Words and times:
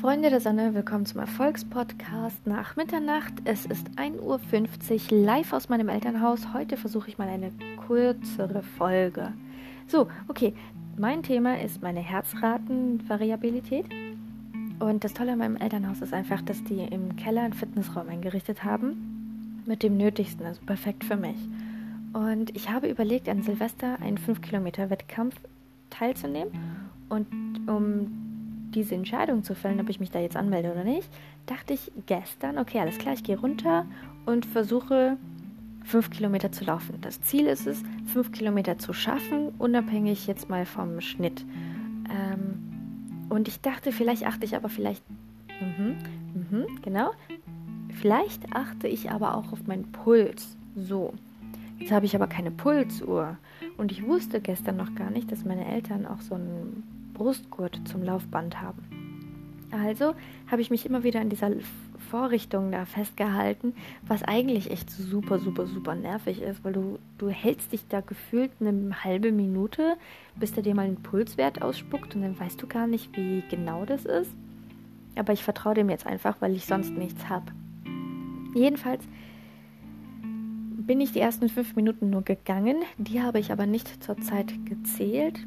Freunde 0.00 0.30
der 0.30 0.40
Sonne, 0.40 0.72
willkommen 0.72 1.04
zum 1.04 1.20
Erfolgspodcast 1.20 2.46
nach 2.46 2.74
Mitternacht. 2.74 3.34
Es 3.44 3.66
ist 3.66 3.86
1.50 3.96 5.12
Uhr 5.12 5.18
live 5.26 5.52
aus 5.52 5.68
meinem 5.68 5.90
Elternhaus. 5.90 6.54
Heute 6.54 6.78
versuche 6.78 7.10
ich 7.10 7.18
mal 7.18 7.28
eine 7.28 7.52
kürzere 7.86 8.62
Folge. 8.62 9.34
So, 9.88 10.08
okay, 10.28 10.54
mein 10.96 11.22
Thema 11.22 11.60
ist 11.60 11.82
meine 11.82 12.00
Herzratenvariabilität. 12.00 13.84
Und 14.78 15.04
das 15.04 15.12
Tolle 15.12 15.32
an 15.32 15.38
meinem 15.38 15.56
Elternhaus 15.56 16.00
ist 16.00 16.14
einfach, 16.14 16.40
dass 16.40 16.64
die 16.64 16.80
im 16.80 17.16
Keller 17.16 17.42
einen 17.42 17.52
Fitnessraum 17.52 18.08
eingerichtet 18.08 18.64
haben. 18.64 19.62
Mit 19.66 19.82
dem 19.82 19.98
Nötigsten, 19.98 20.46
also 20.46 20.62
perfekt 20.64 21.04
für 21.04 21.16
mich. 21.16 21.36
Und 22.14 22.56
ich 22.56 22.70
habe 22.70 22.88
überlegt, 22.88 23.28
an 23.28 23.42
Silvester 23.42 24.00
einen 24.00 24.16
5-Kilometer-Wettkampf 24.16 25.36
teilzunehmen. 25.90 26.52
Und 27.10 27.26
um 27.68 28.19
diese 28.74 28.94
Entscheidung 28.94 29.42
zu 29.42 29.54
fällen, 29.54 29.80
ob 29.80 29.88
ich 29.88 30.00
mich 30.00 30.10
da 30.10 30.20
jetzt 30.20 30.36
anmelde 30.36 30.72
oder 30.72 30.84
nicht, 30.84 31.08
dachte 31.46 31.74
ich 31.74 31.92
gestern, 32.06 32.58
okay, 32.58 32.80
alles 32.80 32.98
klar, 32.98 33.14
ich 33.14 33.24
gehe 33.24 33.38
runter 33.38 33.86
und 34.26 34.46
versuche 34.46 35.16
fünf 35.84 36.10
Kilometer 36.10 36.52
zu 36.52 36.64
laufen. 36.64 36.98
Das 37.00 37.20
Ziel 37.22 37.46
ist 37.46 37.66
es, 37.66 37.82
fünf 38.06 38.32
Kilometer 38.32 38.78
zu 38.78 38.92
schaffen, 38.92 39.48
unabhängig 39.58 40.26
jetzt 40.26 40.48
mal 40.48 40.66
vom 40.66 41.00
Schnitt. 41.00 41.44
Ähm, 42.10 43.26
und 43.28 43.48
ich 43.48 43.60
dachte, 43.60 43.92
vielleicht 43.92 44.26
achte 44.26 44.44
ich 44.44 44.56
aber 44.56 44.68
vielleicht, 44.68 45.02
mhm, 45.60 45.96
mhm, 46.34 46.66
genau, 46.82 47.10
vielleicht 48.00 48.52
achte 48.54 48.88
ich 48.88 49.10
aber 49.10 49.36
auch 49.36 49.52
auf 49.52 49.66
meinen 49.66 49.90
Puls. 49.92 50.56
So. 50.76 51.14
Jetzt 51.78 51.92
habe 51.92 52.06
ich 52.06 52.14
aber 52.14 52.26
keine 52.26 52.50
Pulsuhr. 52.50 53.38
Und 53.78 53.90
ich 53.90 54.06
wusste 54.06 54.40
gestern 54.40 54.76
noch 54.76 54.94
gar 54.94 55.10
nicht, 55.10 55.32
dass 55.32 55.44
meine 55.44 55.66
Eltern 55.66 56.06
auch 56.06 56.20
so 56.20 56.34
einen 56.34 56.99
Brustgurt 57.14 57.80
zum 57.86 58.02
Laufband 58.02 58.60
haben. 58.60 58.82
Also 59.70 60.14
habe 60.50 60.62
ich 60.62 60.70
mich 60.70 60.84
immer 60.84 61.04
wieder 61.04 61.20
in 61.22 61.28
dieser 61.28 61.50
Vorrichtung 62.10 62.72
da 62.72 62.84
festgehalten, 62.84 63.74
was 64.06 64.24
eigentlich 64.24 64.70
echt 64.70 64.90
super, 64.90 65.38
super, 65.38 65.66
super 65.66 65.94
nervig 65.94 66.42
ist, 66.42 66.64
weil 66.64 66.72
du, 66.72 66.98
du 67.18 67.28
hältst 67.28 67.72
dich 67.72 67.86
da 67.88 68.00
gefühlt 68.00 68.50
eine 68.60 69.04
halbe 69.04 69.30
Minute, 69.30 69.96
bis 70.34 70.52
der 70.52 70.64
dir 70.64 70.74
mal 70.74 70.86
einen 70.86 71.02
Pulswert 71.02 71.62
ausspuckt 71.62 72.16
und 72.16 72.22
dann 72.22 72.38
weißt 72.38 72.60
du 72.60 72.66
gar 72.66 72.88
nicht, 72.88 73.16
wie 73.16 73.44
genau 73.48 73.84
das 73.84 74.04
ist. 74.04 74.32
Aber 75.16 75.32
ich 75.32 75.44
vertraue 75.44 75.74
dem 75.74 75.90
jetzt 75.90 76.06
einfach, 76.06 76.40
weil 76.40 76.54
ich 76.54 76.64
sonst 76.64 76.90
nichts 76.90 77.28
habe. 77.28 77.52
Jedenfalls 78.54 79.04
bin 80.32 81.00
ich 81.00 81.12
die 81.12 81.20
ersten 81.20 81.48
fünf 81.48 81.76
Minuten 81.76 82.10
nur 82.10 82.22
gegangen. 82.22 82.78
Die 82.98 83.22
habe 83.22 83.38
ich 83.38 83.52
aber 83.52 83.66
nicht 83.66 84.02
zur 84.02 84.20
Zeit 84.20 84.52
gezählt. 84.64 85.38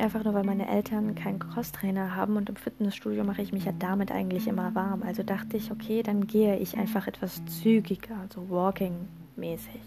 Einfach 0.00 0.24
nur, 0.24 0.32
weil 0.32 0.44
meine 0.44 0.66
Eltern 0.66 1.14
keinen 1.14 1.38
Crosstrainer 1.38 2.16
haben 2.16 2.36
und 2.36 2.48
im 2.48 2.56
Fitnessstudio 2.56 3.22
mache 3.22 3.42
ich 3.42 3.52
mich 3.52 3.66
ja 3.66 3.72
damit 3.78 4.10
eigentlich 4.10 4.48
immer 4.48 4.74
warm. 4.74 5.02
Also 5.02 5.22
dachte 5.22 5.58
ich, 5.58 5.70
okay, 5.70 6.02
dann 6.02 6.26
gehe 6.26 6.58
ich 6.58 6.78
einfach 6.78 7.06
etwas 7.06 7.44
zügiger, 7.44 8.16
also 8.22 8.48
walking-mäßig 8.48 9.80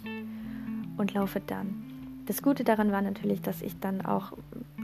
und 0.98 1.14
laufe 1.14 1.42
dann. 1.46 1.84
Das 2.28 2.44
Gute 2.44 2.64
daran 2.64 2.92
war 2.92 3.02
natürlich, 3.02 3.42
dass 3.42 3.64
ich 3.64 3.80
dann 3.80 4.06
auch 4.06 4.34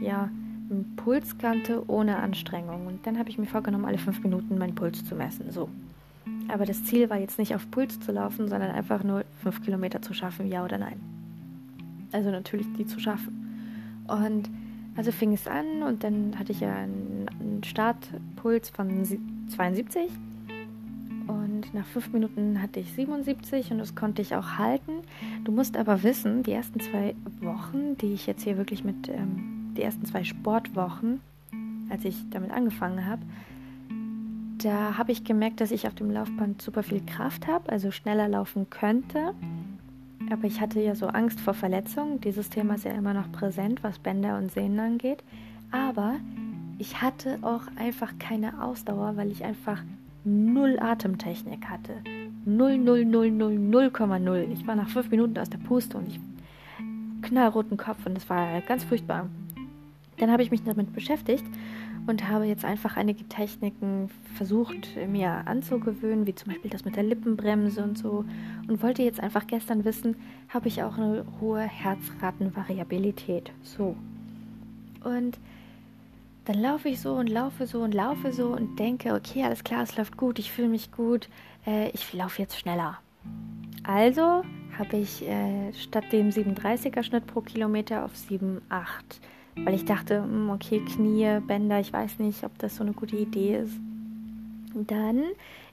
ja, 0.00 0.28
einen 0.68 0.96
Puls 0.96 1.38
kannte 1.38 1.88
ohne 1.88 2.16
Anstrengung. 2.16 2.88
Und 2.88 3.06
dann 3.06 3.16
habe 3.16 3.30
ich 3.30 3.38
mir 3.38 3.46
vorgenommen, 3.46 3.84
alle 3.84 3.98
fünf 3.98 4.22
Minuten 4.22 4.58
meinen 4.58 4.74
Puls 4.74 5.04
zu 5.04 5.14
messen. 5.14 5.52
So. 5.52 5.68
Aber 6.48 6.66
das 6.66 6.84
Ziel 6.84 7.08
war 7.08 7.18
jetzt 7.18 7.38
nicht 7.38 7.54
auf 7.54 7.70
Puls 7.70 8.00
zu 8.00 8.10
laufen, 8.10 8.48
sondern 8.48 8.72
einfach 8.72 9.04
nur 9.04 9.24
fünf 9.42 9.62
Kilometer 9.62 10.02
zu 10.02 10.12
schaffen, 10.12 10.48
ja 10.48 10.64
oder 10.64 10.78
nein. 10.78 11.00
Also 12.12 12.30
natürlich 12.30 12.66
die 12.76 12.86
zu 12.86 12.98
schaffen. 12.98 14.04
Und 14.08 14.50
also 14.96 15.12
fing 15.12 15.32
es 15.32 15.46
an 15.46 15.82
und 15.82 16.04
dann 16.04 16.38
hatte 16.38 16.52
ich 16.52 16.60
ja 16.60 16.74
einen, 16.74 17.28
Startpuls 17.62 18.70
von 18.70 19.04
72 19.48 20.10
und 21.26 21.74
nach 21.74 21.84
fünf 21.84 22.10
Minuten 22.12 22.60
hatte 22.62 22.80
ich 22.80 22.92
77 22.94 23.70
und 23.70 23.78
das 23.78 23.94
konnte 23.94 24.22
ich 24.22 24.34
auch 24.34 24.56
halten. 24.56 24.92
Du 25.44 25.52
musst 25.52 25.76
aber 25.76 26.02
wissen, 26.02 26.42
die 26.42 26.52
ersten 26.52 26.80
zwei 26.80 27.14
Wochen, 27.40 27.98
die 27.98 28.14
ich 28.14 28.26
jetzt 28.26 28.42
hier 28.42 28.56
wirklich 28.56 28.82
mit, 28.82 29.10
ähm, 29.10 29.74
die 29.76 29.82
ersten 29.82 30.06
zwei 30.06 30.24
Sportwochen, 30.24 31.20
als 31.90 32.04
ich 32.06 32.16
damit 32.30 32.50
angefangen 32.50 33.04
habe, 33.04 33.22
da 34.62 34.96
habe 34.96 35.12
ich 35.12 35.24
gemerkt, 35.24 35.60
dass 35.60 35.70
ich 35.70 35.86
auf 35.86 35.94
dem 35.94 36.10
Laufband 36.10 36.62
super 36.62 36.82
viel 36.82 37.02
Kraft 37.04 37.46
habe, 37.46 37.70
also 37.70 37.90
schneller 37.90 38.28
laufen 38.28 38.70
könnte 38.70 39.34
aber 40.32 40.44
ich 40.44 40.60
hatte 40.60 40.80
ja 40.80 40.94
so 40.94 41.06
Angst 41.08 41.40
vor 41.40 41.54
Verletzungen. 41.54 42.20
Dieses 42.20 42.50
Thema 42.50 42.74
ist 42.74 42.84
ja 42.84 42.92
immer 42.92 43.14
noch 43.14 43.30
präsent, 43.32 43.82
was 43.82 43.98
Bänder 43.98 44.38
und 44.38 44.52
Sehnen 44.52 44.78
angeht. 44.78 45.22
Aber 45.70 46.16
ich 46.78 47.02
hatte 47.02 47.38
auch 47.42 47.62
einfach 47.76 48.12
keine 48.18 48.62
Ausdauer, 48.62 49.16
weil 49.16 49.30
ich 49.30 49.44
einfach 49.44 49.82
null 50.24 50.78
Atemtechnik 50.80 51.66
hatte. 51.68 51.94
Null, 52.44 52.78
null, 52.78 53.04
null, 53.04 53.30
null, 53.30 53.58
null 53.58 53.90
Komma 53.90 54.18
null. 54.18 54.48
Ich 54.52 54.66
war 54.66 54.74
nach 54.74 54.88
fünf 54.88 55.10
Minuten 55.10 55.38
aus 55.38 55.50
der 55.50 55.58
Puste 55.58 55.98
und 55.98 56.08
ich 56.08 56.20
knallroten 57.22 57.76
Kopf 57.76 58.06
und 58.06 58.14
das 58.14 58.28
war 58.30 58.60
ganz 58.62 58.84
furchtbar. 58.84 59.28
Dann 60.20 60.30
habe 60.30 60.42
ich 60.42 60.50
mich 60.50 60.62
damit 60.62 60.92
beschäftigt 60.92 61.44
und 62.06 62.28
habe 62.28 62.44
jetzt 62.44 62.64
einfach 62.64 62.98
einige 62.98 63.26
Techniken 63.28 64.10
versucht 64.34 64.88
mir 65.08 65.46
anzugewöhnen, 65.46 66.26
wie 66.26 66.34
zum 66.34 66.52
Beispiel 66.52 66.70
das 66.70 66.84
mit 66.84 66.96
der 66.96 67.04
Lippenbremse 67.04 67.82
und 67.82 67.96
so. 67.96 68.26
Und 68.68 68.82
wollte 68.82 69.02
jetzt 69.02 69.18
einfach 69.18 69.46
gestern 69.46 69.84
wissen, 69.86 70.16
habe 70.50 70.68
ich 70.68 70.82
auch 70.82 70.98
eine 70.98 71.24
hohe 71.40 71.62
Herzratenvariabilität. 71.62 73.50
So. 73.62 73.96
Und 75.02 75.38
dann 76.44 76.60
laufe 76.60 76.90
ich 76.90 77.00
so 77.00 77.14
und 77.14 77.30
laufe 77.30 77.66
so 77.66 77.80
und 77.80 77.94
laufe 77.94 78.32
so 78.32 78.48
und 78.48 78.78
denke, 78.78 79.14
okay, 79.14 79.44
alles 79.44 79.64
klar, 79.64 79.82
es 79.82 79.96
läuft 79.96 80.18
gut, 80.18 80.38
ich 80.38 80.52
fühle 80.52 80.68
mich 80.68 80.92
gut, 80.92 81.30
äh, 81.66 81.88
ich 81.90 82.12
laufe 82.12 82.42
jetzt 82.42 82.58
schneller. 82.58 82.98
Also 83.84 84.42
habe 84.78 84.96
ich 84.98 85.26
äh, 85.26 85.72
statt 85.72 86.12
dem 86.12 86.28
37er 86.28 87.02
Schnitt 87.02 87.26
pro 87.26 87.40
Kilometer 87.40 88.04
auf 88.04 88.12
7,8 88.14 88.60
weil 89.56 89.74
ich 89.74 89.84
dachte, 89.84 90.22
hm, 90.22 90.50
okay, 90.50 90.80
Knie, 90.80 91.40
Bänder, 91.46 91.80
ich 91.80 91.92
weiß 91.92 92.18
nicht, 92.18 92.44
ob 92.44 92.56
das 92.58 92.76
so 92.76 92.82
eine 92.82 92.92
gute 92.92 93.16
Idee 93.16 93.58
ist. 93.58 93.74
Dann, 94.74 95.22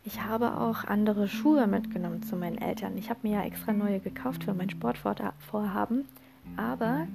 ich 0.04 0.22
habe 0.24 0.60
auch 0.60 0.84
andere 0.86 1.28
Schuhe 1.28 1.68
mitgenommen 1.68 2.24
zu 2.24 2.36
meinen 2.36 2.58
Eltern. 2.58 2.98
Ich 2.98 3.10
habe 3.10 3.20
mir 3.24 3.36
ja 3.36 3.44
extra 3.44 3.74
neue 3.74 4.00
gekauft 4.00 4.44
für 4.44 4.54
mein 4.54 4.70
Sportvorhaben, 4.70 6.06
aber 6.56 7.08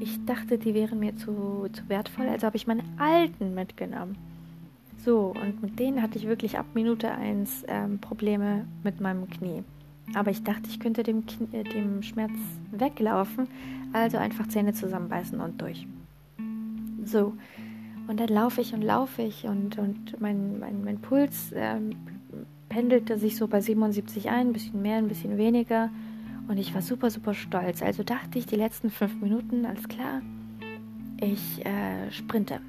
ich 0.00 0.24
dachte, 0.24 0.58
die 0.58 0.74
wären 0.74 0.98
mir 0.98 1.16
zu, 1.16 1.68
zu 1.72 1.88
wertvoll, 1.88 2.28
also 2.28 2.46
habe 2.46 2.56
ich 2.56 2.66
meine 2.66 2.82
alten 2.98 3.54
mitgenommen. 3.54 4.16
So, 5.04 5.34
und 5.40 5.62
mit 5.62 5.78
denen 5.78 6.00
hatte 6.00 6.18
ich 6.18 6.26
wirklich 6.26 6.58
ab 6.58 6.66
Minute 6.74 7.10
1 7.10 7.64
ähm, 7.68 7.98
Probleme 7.98 8.66
mit 8.82 9.00
meinem 9.00 9.28
Knie. 9.28 9.62
Aber 10.14 10.30
ich 10.30 10.42
dachte, 10.42 10.68
ich 10.68 10.78
könnte 10.78 11.02
dem, 11.02 11.24
Knie, 11.26 11.64
dem 11.64 12.02
Schmerz 12.02 12.32
weglaufen, 12.70 13.48
also 13.92 14.18
einfach 14.18 14.46
Zähne 14.48 14.74
zusammenbeißen 14.74 15.40
und 15.40 15.60
durch. 15.60 15.86
So. 17.04 17.34
Und 18.06 18.20
dann 18.20 18.28
laufe 18.28 18.60
ich 18.60 18.74
und 18.74 18.82
laufe 18.82 19.22
ich 19.22 19.44
und, 19.44 19.78
und 19.78 20.20
mein, 20.20 20.58
mein, 20.58 20.84
mein 20.84 20.98
Puls 20.98 21.52
ähm, 21.54 21.90
pendelte 22.68 23.18
sich 23.18 23.36
so 23.36 23.48
bei 23.48 23.60
77 23.60 24.28
ein, 24.28 24.48
ein 24.48 24.52
bisschen 24.52 24.82
mehr, 24.82 24.98
ein 24.98 25.08
bisschen 25.08 25.38
weniger. 25.38 25.90
Und 26.48 26.58
ich 26.58 26.74
war 26.74 26.82
super, 26.82 27.10
super 27.10 27.32
stolz. 27.32 27.82
Also 27.82 28.02
dachte 28.02 28.38
ich, 28.38 28.46
die 28.46 28.56
letzten 28.56 28.90
fünf 28.90 29.20
Minuten, 29.20 29.64
alles 29.64 29.88
klar, 29.88 30.20
ich 31.20 31.64
äh, 31.64 32.10
sprinte. 32.10 32.60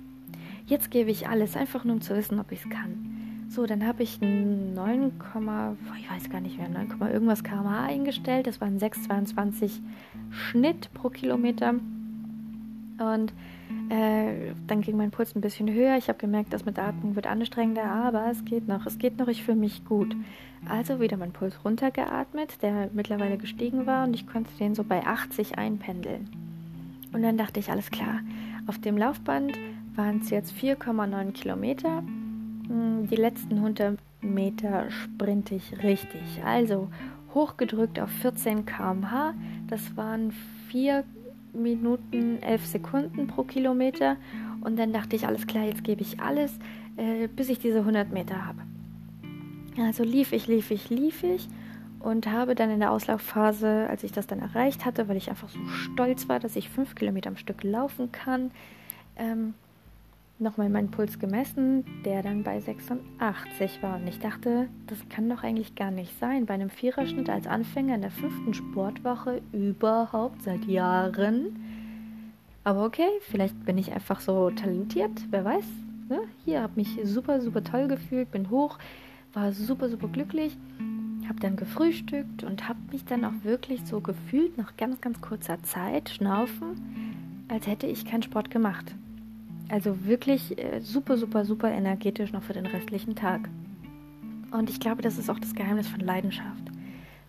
Jetzt 0.68 0.90
gebe 0.90 1.12
ich 1.12 1.28
alles, 1.28 1.58
einfach 1.58 1.84
nur 1.84 1.96
um 1.96 2.02
zu 2.02 2.16
wissen, 2.16 2.40
ob 2.40 2.52
ich 2.52 2.64
es 2.64 2.70
kann. 2.70 3.15
So, 3.56 3.66
dann 3.66 3.88
habe 3.88 4.04
ich 4.04 4.20
9, 4.20 5.14
ich 5.98 6.12
weiß 6.12 6.30
gar 6.30 6.42
nicht 6.42 6.58
mehr, 6.58 6.68
9, 6.68 6.90
irgendwas 7.10 7.42
kmh 7.42 7.86
eingestellt. 7.86 8.48
Das 8.48 8.60
waren 8.60 8.80
6,22 8.80 9.80
Schnitt 10.30 10.94
pro 10.94 11.08
Kilometer. 11.08 11.76
Und 13.00 13.32
äh, 13.90 14.52
dann 14.68 14.82
ging 14.82 14.98
mein 14.98 15.12
Puls 15.12 15.34
ein 15.36 15.42
bisschen 15.42 15.72
höher. 15.72 15.96
Ich 15.96 16.10
habe 16.10 16.20
gemerkt, 16.20 16.52
das 16.52 16.66
mit 16.66 16.78
Atmung 16.78 17.16
wird 17.16 17.28
anstrengender, 17.28 17.86
aber 17.86 18.30
es 18.30 18.44
geht 18.44 18.68
noch. 18.68 18.86
Es 18.86 18.98
geht 18.98 19.20
noch, 19.20 19.30
ich 19.30 19.46
fühle 19.46 19.56
mich 19.56 19.86
gut. 19.86 20.14
Also 20.68 21.00
wieder 21.00 21.16
mein 21.16 21.32
Puls 21.32 21.56
runtergeatmet, 21.64 22.62
der 22.62 22.90
mittlerweile 22.92 23.38
gestiegen 23.38 23.86
war 23.86 24.06
und 24.06 24.16
ich 24.16 24.28
konnte 24.28 24.52
den 24.60 24.76
so 24.76 24.84
bei 24.84 25.06
80 25.06 25.58
einpendeln. 25.58 26.28
Und 27.14 27.22
dann 27.22 27.38
dachte 27.38 27.62
ich, 27.62 27.72
alles 27.72 27.90
klar. 27.90 28.20
Auf 28.68 28.82
dem 28.82 28.98
Laufband 28.98 29.58
waren 29.96 30.20
es 30.20 30.30
jetzt 30.30 30.54
4,9 30.56 31.32
Kilometer. 31.32 32.04
Hm, 32.68 33.08
die 33.08 33.16
letzten 33.16 33.56
100 33.56 33.98
Meter 34.22 34.90
sprinte 34.90 35.56
ich 35.56 35.84
richtig. 35.84 36.44
Also 36.44 36.90
hochgedrückt 37.34 38.00
auf 38.00 38.10
14 38.10 38.66
km/h. 38.66 39.34
Das 39.68 39.96
waren 39.98 40.32
4 40.70 41.04
Minuten 41.54 42.42
11 42.42 42.66
Sekunden 42.66 43.28
pro 43.28 43.44
Kilometer. 43.44 44.18
Und 44.62 44.78
dann 44.78 44.94
dachte 44.94 45.16
ich, 45.16 45.28
alles 45.28 45.46
klar, 45.46 45.66
jetzt 45.66 45.84
gebe 45.84 46.02
ich 46.02 46.20
alles, 46.20 46.58
äh, 46.98 47.28
bis 47.28 47.50
ich 47.50 47.60
diese 47.60 47.80
100 47.80 48.12
Meter 48.12 48.46
habe. 48.46 48.62
Also 49.78 50.04
lief 50.04 50.32
ich, 50.32 50.48
lief 50.48 50.72
ich, 50.72 50.90
lief 50.90 51.24
ich 51.24 51.48
und 52.00 52.28
habe 52.28 52.56
dann 52.56 52.70
in 52.70 52.80
der 52.80 52.92
Auslaufphase, 52.92 53.88
als 53.90 54.04
ich 54.04 54.12
das 54.12 54.28
dann 54.28 54.40
erreicht 54.40 54.86
hatte, 54.86 55.08
weil 55.08 55.18
ich 55.18 55.30
einfach 55.30 55.50
so 55.50 55.60
stolz 55.66 56.30
war, 56.30 56.40
dass 56.40 56.56
ich 56.56 56.70
5 56.70 56.96
Kilometer 56.96 57.30
am 57.30 57.36
Stück 57.36 57.64
laufen 57.64 58.12
kann, 58.12 58.52
ähm, 59.18 59.54
nochmal 60.38 60.70
meinen 60.70 60.92
Puls 60.92 61.18
gemessen, 61.20 61.86
der 62.04 62.22
dann 62.22 62.44
bei 62.44 62.60
86 62.60 63.82
war. 63.82 63.98
Und 63.98 64.08
ich 64.08 64.20
dachte, 64.20 64.68
das 64.88 64.98
kann 65.10 65.30
doch 65.30 65.44
eigentlich 65.44 65.76
gar 65.76 65.92
nicht 65.92 66.18
sein. 66.20 66.46
Bei 66.46 66.54
einem 66.54 66.70
Viererschnitt 66.70 67.30
als 67.30 67.48
Anfänger 67.48 67.96
in 67.96 68.02
der 68.02 68.12
fünften 68.12 68.54
Sportwoche 68.54 69.42
überhaupt 69.54 70.42
seit 70.44 70.66
Jahren. 70.66 71.56
Aber 72.64 72.86
okay, 72.86 73.08
vielleicht 73.22 73.66
bin 73.66 73.78
ich 73.78 73.94
einfach 73.94 74.20
so 74.20 74.50
talentiert, 74.50 75.12
wer 75.30 75.46
weiß. 75.46 75.66
Ne? 76.10 76.20
Hier 76.44 76.62
habe 76.62 76.74
mich 76.76 77.00
super, 77.04 77.42
super 77.42 77.64
toll 77.64 77.88
gefühlt, 77.88 78.32
bin 78.32 78.50
hoch, 78.50 78.78
war 79.34 79.54
super, 79.54 79.90
super 79.90 80.08
glücklich, 80.08 80.58
habe 81.28 81.40
dann 81.40 81.56
gefrühstückt 81.56 82.44
und 82.44 82.68
habe 82.68 82.80
mich 82.92 83.06
dann 83.06 83.24
auch 83.24 83.44
wirklich 83.44 83.86
so 83.86 84.02
gefühlt, 84.02 84.58
nach 84.58 84.76
ganz, 84.78 85.00
ganz 85.02 85.22
kurzer 85.22 85.62
Zeit, 85.64 86.10
schnaufen, 86.10 87.46
als 87.48 87.68
hätte 87.68 87.88
ich 87.88 88.06
keinen 88.06 88.24
Sport 88.24 88.52
gemacht. 88.52 88.96
Also 89.70 90.06
wirklich 90.06 90.58
äh, 90.58 90.80
super, 90.82 91.18
super, 91.18 91.46
super 91.46 91.72
energetisch 91.72 92.32
noch 92.32 92.44
für 92.44 92.54
den 92.54 92.66
restlichen 92.66 93.16
Tag. 93.16 93.50
Und 94.52 94.70
ich 94.70 94.80
glaube, 94.80 95.02
das 95.02 95.18
ist 95.18 95.30
auch 95.30 95.40
das 95.40 95.56
Geheimnis 95.56 95.88
von 95.88 96.00
Leidenschaft. 96.00 96.64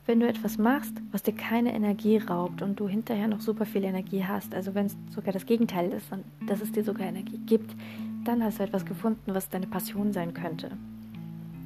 Wenn 0.06 0.20
du 0.20 0.28
etwas 0.28 0.58
machst, 0.58 0.92
was 1.10 1.24
dir 1.24 1.32
keine 1.32 1.74
Energie 1.74 2.18
raubt 2.18 2.62
und 2.62 2.78
du 2.78 2.88
hinterher 2.88 3.26
noch 3.26 3.40
super 3.40 3.66
viel 3.66 3.82
Energie 3.82 4.24
hast, 4.24 4.54
also 4.54 4.74
wenn 4.74 4.86
es 4.86 4.96
sogar 5.10 5.32
das 5.32 5.46
Gegenteil 5.46 5.92
ist, 5.92 6.06
dass 6.46 6.60
es 6.60 6.70
dir 6.70 6.84
sogar 6.84 7.08
Energie 7.08 7.40
gibt, 7.44 7.74
dann 8.24 8.42
hast 8.42 8.60
du 8.60 8.64
etwas 8.64 8.84
gefunden, 8.84 9.34
was 9.34 9.48
deine 9.48 9.66
Passion 9.66 10.12
sein 10.12 10.32
könnte. 10.32 10.70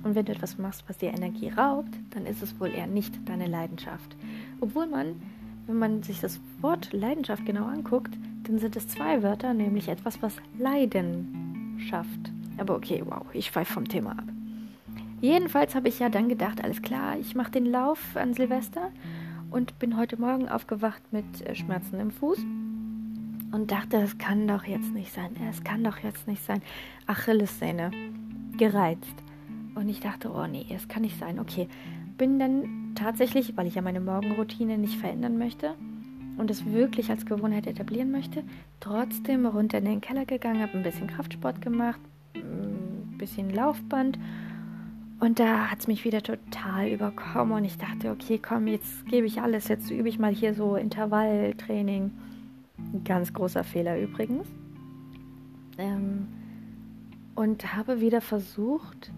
Und 0.02 0.14
wenn 0.14 0.24
du 0.24 0.32
etwas 0.32 0.56
machst, 0.56 0.84
was 0.88 0.96
dir 0.96 1.12
Energie 1.12 1.50
raubt, 1.50 1.94
dann 2.10 2.24
ist 2.24 2.42
es 2.42 2.58
wohl 2.58 2.70
eher 2.70 2.86
nicht 2.86 3.12
deine 3.28 3.46
Leidenschaft. 3.46 4.16
Obwohl 4.60 4.86
man, 4.86 5.20
wenn 5.66 5.78
man 5.78 6.02
sich 6.02 6.20
das 6.20 6.40
Wort 6.62 6.92
Leidenschaft 6.94 7.44
genau 7.44 7.66
anguckt, 7.66 8.16
dann 8.50 8.58
sind 8.58 8.74
es 8.74 8.88
zwei 8.88 9.22
Wörter, 9.22 9.54
nämlich 9.54 9.88
etwas, 9.88 10.20
was 10.22 10.34
Leiden 10.58 11.78
schafft. 11.88 12.32
Aber 12.58 12.74
okay, 12.74 13.00
wow, 13.06 13.24
ich 13.32 13.52
pfeife 13.52 13.74
vom 13.74 13.86
Thema 13.86 14.10
ab. 14.10 14.24
Jedenfalls 15.20 15.76
habe 15.76 15.88
ich 15.88 16.00
ja 16.00 16.08
dann 16.08 16.28
gedacht, 16.28 16.64
alles 16.64 16.82
klar, 16.82 17.16
ich 17.16 17.36
mache 17.36 17.52
den 17.52 17.66
Lauf 17.66 18.16
an 18.16 18.34
Silvester 18.34 18.90
und 19.52 19.78
bin 19.78 19.96
heute 19.96 20.20
Morgen 20.20 20.48
aufgewacht 20.48 21.00
mit 21.12 21.46
äh, 21.46 21.54
Schmerzen 21.54 22.00
im 22.00 22.10
Fuß 22.10 22.40
und 23.52 23.70
dachte, 23.70 23.98
es 23.98 24.18
kann 24.18 24.48
doch 24.48 24.64
jetzt 24.64 24.92
nicht 24.94 25.12
sein. 25.12 25.30
Es 25.48 25.62
kann 25.62 25.84
doch 25.84 25.98
jetzt 25.98 26.26
nicht 26.26 26.44
sein. 26.44 26.60
Achillessehne 27.06 27.92
gereizt. 28.58 29.14
Und 29.76 29.88
ich 29.88 30.00
dachte, 30.00 30.32
oh 30.32 30.48
nee, 30.48 30.66
es 30.74 30.88
kann 30.88 31.02
nicht 31.02 31.20
sein. 31.20 31.38
Okay, 31.38 31.68
bin 32.18 32.40
dann 32.40 32.96
tatsächlich, 32.96 33.56
weil 33.56 33.68
ich 33.68 33.76
ja 33.76 33.82
meine 33.82 34.00
Morgenroutine 34.00 34.76
nicht 34.76 34.98
verändern 34.98 35.38
möchte 35.38 35.76
und 36.40 36.50
es 36.50 36.64
wirklich 36.66 37.10
als 37.10 37.26
Gewohnheit 37.26 37.66
etablieren 37.66 38.10
möchte, 38.10 38.42
trotzdem 38.80 39.46
runter 39.46 39.78
in 39.78 39.84
den 39.84 40.00
Keller 40.00 40.24
gegangen, 40.24 40.62
habe 40.62 40.76
ein 40.76 40.82
bisschen 40.82 41.06
Kraftsport 41.06 41.62
gemacht, 41.62 42.00
ein 42.34 43.16
bisschen 43.18 43.50
Laufband 43.50 44.18
und 45.20 45.38
da 45.38 45.70
hat 45.70 45.80
es 45.80 45.86
mich 45.86 46.04
wieder 46.04 46.22
total 46.22 46.88
überkommen 46.88 47.52
und 47.52 47.64
ich 47.64 47.76
dachte, 47.76 48.10
okay, 48.10 48.38
komm, 48.38 48.66
jetzt 48.66 49.06
gebe 49.06 49.26
ich 49.26 49.42
alles, 49.42 49.68
jetzt 49.68 49.90
übe 49.90 50.08
ich 50.08 50.18
mal 50.18 50.32
hier 50.32 50.54
so 50.54 50.76
Intervalltraining 50.76 52.10
ganz 53.04 53.32
großer 53.32 53.62
Fehler 53.62 54.00
übrigens. 54.00 54.46
Ähm, 55.76 56.26
und 57.34 57.76
habe 57.76 58.00
wieder 58.00 58.22
versucht, 58.22 59.12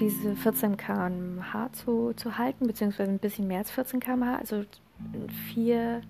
diese 0.00 0.36
14 0.36 0.76
km/h 0.76 1.72
zu, 1.72 2.12
zu 2.14 2.38
halten, 2.38 2.68
beziehungsweise 2.68 3.10
ein 3.10 3.18
bisschen 3.18 3.48
mehr 3.48 3.58
als 3.58 3.72
14 3.72 3.98
km/h, 3.98 4.36
also 4.36 4.64
ein 5.12 5.30
4 5.54 6.00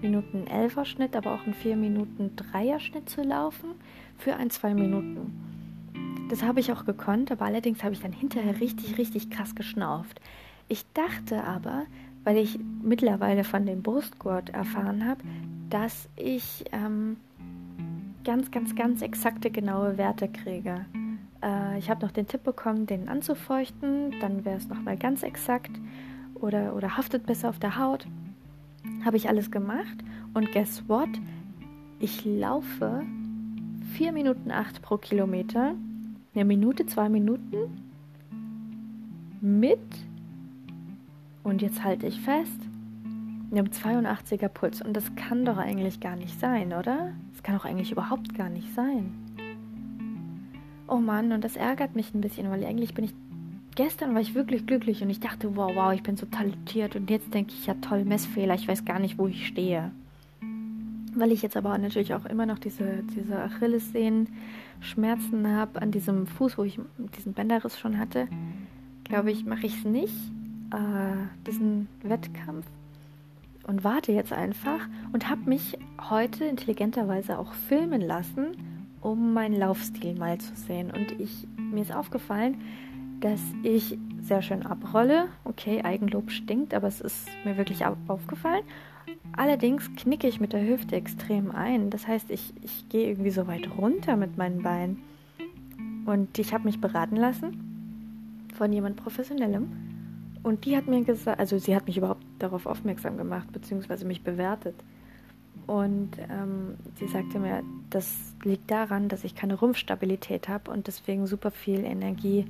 Minuten 0.00 0.44
11er 0.44 0.84
Schnitt, 0.84 1.16
aber 1.16 1.34
auch 1.34 1.46
ein 1.46 1.54
4 1.54 1.76
Minuten 1.76 2.32
3er 2.36 2.78
Schnitt 2.78 3.08
zu 3.08 3.22
laufen 3.22 3.70
für 4.18 4.36
ein 4.36 4.50
2 4.50 4.74
Minuten. 4.74 5.32
Das 6.30 6.42
habe 6.42 6.60
ich 6.60 6.72
auch 6.72 6.84
gekonnt, 6.84 7.30
aber 7.30 7.44
allerdings 7.44 7.82
habe 7.82 7.94
ich 7.94 8.00
dann 8.00 8.12
hinterher 8.12 8.60
richtig, 8.60 8.98
richtig 8.98 9.30
krass 9.30 9.54
geschnauft. 9.54 10.20
Ich 10.68 10.84
dachte 10.92 11.44
aber, 11.44 11.84
weil 12.24 12.38
ich 12.38 12.58
mittlerweile 12.82 13.44
von 13.44 13.66
dem 13.66 13.82
Brustgurt 13.82 14.50
erfahren 14.50 15.06
habe, 15.06 15.20
dass 15.68 16.08
ich 16.16 16.64
ähm, 16.72 17.16
ganz, 18.24 18.50
ganz, 18.50 18.74
ganz 18.74 19.02
exakte, 19.02 19.50
genaue 19.50 19.98
Werte 19.98 20.28
kriege. 20.28 20.86
Äh, 21.42 21.78
ich 21.78 21.90
habe 21.90 22.04
noch 22.04 22.12
den 22.12 22.26
Tipp 22.26 22.42
bekommen, 22.42 22.86
den 22.86 23.08
anzufeuchten, 23.08 24.14
dann 24.20 24.44
wäre 24.44 24.56
es 24.56 24.68
nochmal 24.68 24.96
ganz 24.96 25.22
exakt 25.22 25.70
oder, 26.34 26.74
oder 26.74 26.96
haftet 26.96 27.26
besser 27.26 27.50
auf 27.50 27.58
der 27.58 27.78
Haut. 27.78 28.06
Habe 29.04 29.16
ich 29.16 29.28
alles 29.28 29.50
gemacht 29.50 30.04
und 30.34 30.52
guess 30.52 30.88
what? 30.88 31.08
Ich 32.00 32.24
laufe 32.24 33.02
4 33.94 34.12
Minuten 34.12 34.50
8 34.50 34.82
pro 34.82 34.96
Kilometer, 34.96 35.74
eine 36.34 36.44
Minute, 36.44 36.86
zwei 36.86 37.08
Minuten 37.08 37.82
mit, 39.40 39.78
und 41.44 41.60
jetzt 41.60 41.84
halte 41.84 42.06
ich 42.06 42.20
fest, 42.20 42.58
einem 43.50 43.66
82er 43.66 44.48
Puls. 44.48 44.82
Und 44.82 44.94
das 44.94 45.14
kann 45.14 45.44
doch 45.44 45.58
eigentlich 45.58 46.00
gar 46.00 46.16
nicht 46.16 46.40
sein, 46.40 46.72
oder? 46.72 47.12
Das 47.32 47.42
kann 47.42 47.56
doch 47.56 47.66
eigentlich 47.66 47.92
überhaupt 47.92 48.34
gar 48.34 48.48
nicht 48.48 48.74
sein. 48.74 49.12
Oh 50.88 50.96
Mann, 50.96 51.32
und 51.32 51.44
das 51.44 51.56
ärgert 51.56 51.94
mich 51.94 52.14
ein 52.14 52.20
bisschen, 52.20 52.50
weil 52.50 52.64
eigentlich 52.64 52.94
bin 52.94 53.04
ich. 53.04 53.14
Gestern 53.74 54.14
war 54.14 54.20
ich 54.20 54.34
wirklich 54.34 54.66
glücklich 54.66 55.02
und 55.02 55.10
ich 55.10 55.18
dachte, 55.18 55.56
wow, 55.56 55.72
wow, 55.74 55.92
ich 55.92 56.02
bin 56.02 56.16
so 56.16 56.26
talentiert. 56.26 56.94
Und 56.94 57.10
jetzt 57.10 57.34
denke 57.34 57.52
ich, 57.52 57.66
ja 57.66 57.74
toll, 57.80 58.04
Messfehler, 58.04 58.54
ich 58.54 58.68
weiß 58.68 58.84
gar 58.84 59.00
nicht, 59.00 59.18
wo 59.18 59.26
ich 59.26 59.46
stehe. 59.46 59.90
Weil 61.16 61.32
ich 61.32 61.42
jetzt 61.42 61.56
aber 61.56 61.76
natürlich 61.78 62.14
auch 62.14 62.24
immer 62.24 62.46
noch 62.46 62.58
diese, 62.58 63.02
diese 63.16 63.40
Achillessehnen 63.42 64.28
Schmerzen 64.80 65.48
habe 65.48 65.82
an 65.82 65.90
diesem 65.90 66.26
Fuß, 66.26 66.58
wo 66.58 66.64
ich 66.64 66.78
diesen 67.16 67.32
Bänderriss 67.32 67.78
schon 67.78 67.98
hatte, 67.98 68.28
glaube 69.04 69.30
ich, 69.30 69.44
mache 69.44 69.66
ich 69.66 69.78
es 69.78 69.84
nicht, 69.84 70.14
äh, 70.72 71.46
diesen 71.46 71.88
Wettkampf 72.02 72.66
und 73.66 73.84
warte 73.84 74.12
jetzt 74.12 74.32
einfach 74.32 74.80
und 75.12 75.28
habe 75.28 75.48
mich 75.48 75.78
heute 76.10 76.44
intelligenterweise 76.44 77.38
auch 77.38 77.52
filmen 77.52 78.00
lassen, 78.00 78.56
um 79.00 79.32
meinen 79.32 79.58
Laufstil 79.58 80.14
mal 80.14 80.38
zu 80.38 80.54
sehen. 80.54 80.90
Und 80.90 81.18
ich, 81.20 81.46
mir 81.56 81.82
ist 81.82 81.94
aufgefallen, 81.94 82.56
dass 83.24 83.40
ich 83.62 83.96
sehr 84.20 84.42
schön 84.42 84.66
abrolle. 84.66 85.28
Okay, 85.44 85.80
Eigenlob 85.82 86.30
stinkt, 86.30 86.74
aber 86.74 86.88
es 86.88 87.00
ist 87.00 87.26
mir 87.46 87.56
wirklich 87.56 87.86
aufgefallen. 87.86 88.64
Allerdings 89.34 89.90
knicke 89.96 90.28
ich 90.28 90.40
mit 90.40 90.52
der 90.52 90.66
Hüfte 90.66 90.94
extrem 90.94 91.50
ein. 91.50 91.88
Das 91.88 92.06
heißt, 92.06 92.30
ich, 92.30 92.52
ich 92.62 92.86
gehe 92.90 93.08
irgendwie 93.08 93.30
so 93.30 93.46
weit 93.46 93.66
runter 93.78 94.16
mit 94.16 94.36
meinen 94.36 94.62
Beinen. 94.62 95.02
Und 96.04 96.38
ich 96.38 96.52
habe 96.52 96.64
mich 96.64 96.82
beraten 96.82 97.16
lassen 97.16 98.46
von 98.54 98.70
jemand 98.70 98.96
Professionellem. 98.96 99.72
Und 100.42 100.66
die 100.66 100.76
hat 100.76 100.86
mir 100.86 101.02
gesagt, 101.02 101.40
also 101.40 101.56
sie 101.56 101.74
hat 101.74 101.86
mich 101.86 101.96
überhaupt 101.96 102.26
darauf 102.38 102.66
aufmerksam 102.66 103.16
gemacht, 103.16 103.50
beziehungsweise 103.52 104.04
mich 104.04 104.22
bewertet. 104.22 104.74
Und 105.66 106.10
ähm, 106.28 106.76
sie 106.96 107.08
sagte 107.08 107.38
mir, 107.38 107.62
das 107.88 108.34
liegt 108.42 108.70
daran, 108.70 109.08
dass 109.08 109.24
ich 109.24 109.34
keine 109.34 109.54
Rumpfstabilität 109.54 110.46
habe 110.50 110.70
und 110.70 110.88
deswegen 110.88 111.26
super 111.26 111.50
viel 111.50 111.84
Energie 111.84 112.44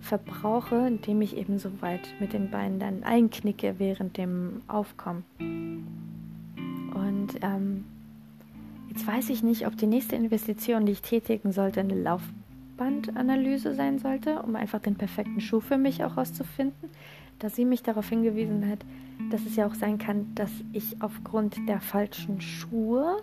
verbrauche, 0.00 0.86
indem 0.86 1.20
ich 1.22 1.36
eben 1.36 1.58
so 1.58 1.70
weit 1.80 2.08
mit 2.20 2.32
den 2.32 2.50
Beinen 2.50 2.78
dann 2.78 3.02
einknicke 3.02 3.74
während 3.78 4.16
dem 4.16 4.62
Aufkommen. 4.68 5.24
Und 6.94 7.28
ähm, 7.42 7.84
jetzt 8.88 9.06
weiß 9.06 9.30
ich 9.30 9.42
nicht, 9.42 9.66
ob 9.66 9.76
die 9.76 9.86
nächste 9.86 10.16
Investition, 10.16 10.86
die 10.86 10.92
ich 10.92 11.02
tätigen 11.02 11.52
sollte, 11.52 11.80
eine 11.80 11.94
Laufbandanalyse 11.94 13.74
sein 13.74 13.98
sollte, 13.98 14.42
um 14.42 14.56
einfach 14.56 14.80
den 14.80 14.94
perfekten 14.96 15.40
Schuh 15.40 15.60
für 15.60 15.78
mich 15.78 16.04
auch 16.04 16.16
rauszufinden 16.16 16.90
dass 17.38 17.54
sie 17.54 17.64
mich 17.64 17.82
darauf 17.82 18.08
hingewiesen 18.08 18.68
hat, 18.68 18.84
dass 19.30 19.44
es 19.44 19.56
ja 19.56 19.66
auch 19.66 19.74
sein 19.74 19.98
kann, 19.98 20.34
dass 20.34 20.50
ich 20.72 21.00
aufgrund 21.00 21.68
der 21.68 21.80
falschen 21.80 22.40
Schuhe 22.40 23.16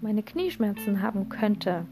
meine 0.00 0.22
Knieschmerzen 0.22 1.02
haben 1.02 1.28
könnte, 1.28 1.86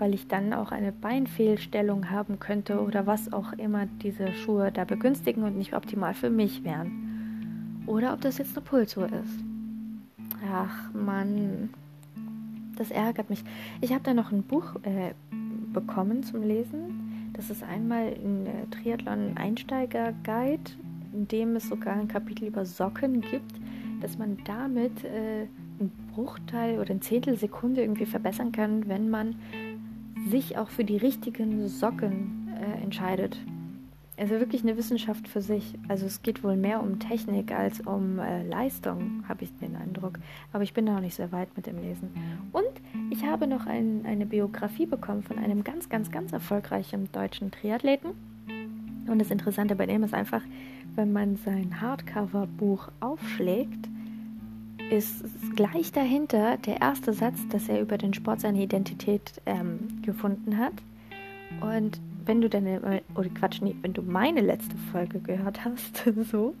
weil 0.00 0.14
ich 0.14 0.26
dann 0.26 0.52
auch 0.52 0.72
eine 0.72 0.90
Beinfehlstellung 0.90 2.10
haben 2.10 2.40
könnte 2.40 2.80
oder 2.80 3.06
was 3.06 3.32
auch 3.32 3.52
immer 3.52 3.86
diese 4.02 4.32
Schuhe 4.32 4.72
da 4.72 4.84
begünstigen 4.84 5.44
und 5.44 5.56
nicht 5.56 5.74
optimal 5.74 6.14
für 6.14 6.30
mich 6.30 6.64
wären. 6.64 7.84
Oder 7.86 8.12
ob 8.12 8.20
das 8.20 8.38
jetzt 8.38 8.56
eine 8.56 8.66
Pulsuhr 8.66 9.06
ist. 9.06 9.44
Ach 10.50 10.92
Mann, 10.92 11.70
das 12.76 12.90
ärgert 12.90 13.30
mich. 13.30 13.44
Ich 13.80 13.92
habe 13.92 14.02
da 14.02 14.14
noch 14.14 14.32
ein 14.32 14.42
Buch 14.42 14.74
äh, 14.82 15.14
bekommen 15.72 16.24
zum 16.24 16.42
Lesen 16.42 17.10
das 17.40 17.48
ist 17.48 17.62
einmal 17.62 18.08
ein 18.08 18.46
äh, 18.46 18.66
Triathlon-Einsteiger-Guide, 18.70 20.72
in 21.14 21.26
dem 21.28 21.56
es 21.56 21.70
sogar 21.70 21.94
ein 21.94 22.06
Kapitel 22.06 22.48
über 22.48 22.66
Socken 22.66 23.22
gibt, 23.22 23.54
dass 24.02 24.18
man 24.18 24.36
damit 24.44 25.02
äh, 25.04 25.46
einen 25.78 25.90
Bruchteil 26.12 26.78
oder 26.78 26.90
ein 26.90 27.00
Zehntelsekunde 27.00 27.80
irgendwie 27.80 28.04
verbessern 28.04 28.52
kann, 28.52 28.86
wenn 28.88 29.08
man 29.08 29.36
sich 30.28 30.58
auch 30.58 30.68
für 30.68 30.84
die 30.84 30.96
richtigen 30.96 31.68
Socken 31.68 32.48
äh, 32.60 32.82
entscheidet. 32.82 33.38
also 34.18 34.32
wirklich 34.38 34.62
eine 34.62 34.76
Wissenschaft 34.76 35.28
für 35.28 35.40
sich. 35.40 35.78
Also 35.88 36.04
es 36.04 36.22
geht 36.22 36.44
wohl 36.44 36.56
mehr 36.56 36.82
um 36.82 36.98
Technik 36.98 37.52
als 37.52 37.80
um 37.80 38.18
äh, 38.18 38.46
Leistung, 38.46 39.24
habe 39.28 39.44
ich 39.44 39.56
den 39.58 39.76
Eindruck. 39.76 40.18
Aber 40.52 40.62
ich 40.62 40.74
bin 40.74 40.84
da 40.84 40.92
noch 40.92 41.00
nicht 41.00 41.14
sehr 41.14 41.32
weit 41.32 41.48
mit 41.56 41.66
dem 41.66 41.80
Lesen. 41.80 42.10
Und 42.52 42.64
ich 43.10 43.24
habe 43.24 43.46
noch 43.46 43.66
ein, 43.66 44.04
eine 44.04 44.26
Biografie 44.26 44.86
bekommen 44.86 45.22
von 45.22 45.38
einem 45.38 45.64
ganz, 45.64 45.88
ganz, 45.88 46.10
ganz 46.10 46.32
erfolgreichen 46.32 47.08
deutschen 47.12 47.50
Triathleten. 47.50 48.10
Und 49.06 49.18
das 49.18 49.30
Interessante 49.30 49.74
bei 49.74 49.86
dem 49.86 50.02
ist 50.04 50.14
einfach, 50.14 50.42
wenn 50.96 51.12
man 51.12 51.36
sein 51.36 51.80
Hardcover-Buch 51.80 52.88
aufschlägt, 53.00 53.88
ist 54.90 55.24
gleich 55.56 55.92
dahinter 55.92 56.56
der 56.58 56.80
erste 56.80 57.12
Satz, 57.12 57.38
dass 57.50 57.68
er 57.68 57.80
über 57.80 57.98
den 57.98 58.14
Sport 58.14 58.40
seine 58.40 58.62
Identität 58.62 59.40
ähm, 59.46 60.00
gefunden 60.02 60.58
hat. 60.58 60.74
Und 61.60 62.00
wenn 62.24 62.40
du 62.40 62.48
deine, 62.48 63.02
oder 63.14 63.28
Quatsch, 63.30 63.60
nee, 63.62 63.76
wenn 63.82 63.92
du 63.92 64.02
meine 64.02 64.40
letzte 64.40 64.76
Folge 64.92 65.20
gehört 65.20 65.64
hast, 65.64 66.04
so, 66.30 66.54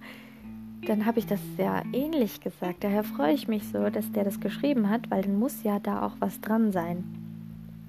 dann 0.86 1.06
habe 1.06 1.18
ich 1.18 1.26
das 1.26 1.40
sehr 1.56 1.84
ähnlich 1.92 2.40
gesagt. 2.40 2.84
Daher 2.84 3.04
freue 3.04 3.34
ich 3.34 3.48
mich 3.48 3.68
so, 3.68 3.90
dass 3.90 4.10
der 4.12 4.24
das 4.24 4.40
geschrieben 4.40 4.88
hat, 4.88 5.10
weil 5.10 5.22
dann 5.22 5.38
muss 5.38 5.62
ja 5.62 5.78
da 5.78 6.06
auch 6.06 6.16
was 6.20 6.40
dran 6.40 6.72
sein. 6.72 7.04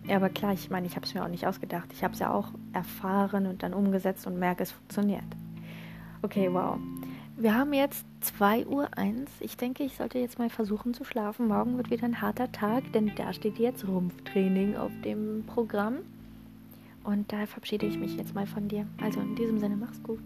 Ja, 0.08 0.18
aber 0.18 0.30
klar, 0.30 0.54
ich 0.54 0.70
meine, 0.70 0.88
ich 0.88 0.96
habe 0.96 1.06
es 1.06 1.14
mir 1.14 1.24
auch 1.24 1.30
nicht 1.30 1.46
ausgedacht. 1.46 1.90
Ich 1.94 2.04
habe 2.04 2.14
es 2.14 2.20
ja 2.20 2.34
auch 2.34 2.50
erfahren 2.74 3.46
und 3.46 3.64
dann 3.64 3.74
umgesetzt 3.74 4.28
und 4.28 4.40
merke, 4.40 4.64
es 4.64 4.72
funktioniert. 4.72 5.24
Okay, 6.24 6.50
wow. 6.52 6.78
Wir 7.42 7.56
haben 7.56 7.74
jetzt 7.74 8.06
2.01 8.40 8.68
Uhr. 8.68 8.88
Ich 9.40 9.58
denke, 9.58 9.84
ich 9.84 9.96
sollte 9.96 10.20
jetzt 10.20 10.38
mal 10.38 10.52
versuchen 10.52 10.94
zu 10.94 11.04
schlafen. 11.04 11.48
Morgen 11.48 11.76
wird 11.76 11.90
wieder 11.90 12.04
ein 12.04 12.22
harter 12.22 12.52
Tag, 12.52 12.84
denn 12.94 13.14
da 13.16 13.34
steht 13.34 13.58
jetzt 13.58 13.88
Rumpftraining 13.88 14.78
auf 14.78 14.92
dem 15.04 15.44
Programm. 15.48 16.02
Und 17.04 17.32
daher 17.32 17.48
verabschiede 17.48 17.88
ich 17.88 17.98
mich 17.98 18.16
jetzt 18.16 18.36
mal 18.36 18.46
von 18.46 18.68
dir. 18.68 18.86
Also 19.02 19.22
in 19.22 19.36
diesem 19.36 19.60
Sinne, 19.60 19.76
mach's 19.76 20.04
gut. 20.04 20.22